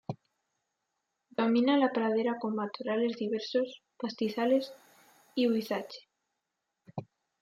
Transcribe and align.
Domina 1.39 1.75
la 1.77 1.91
pradera 1.91 2.39
con 2.39 2.55
matorrales 2.55 3.17
diversos, 3.17 3.83
pastizales 3.99 4.73
y 5.35 5.45
huizache. 5.47 6.09